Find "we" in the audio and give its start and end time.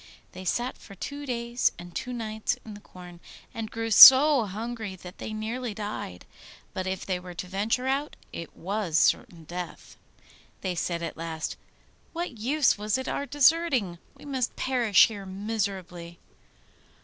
14.15-14.25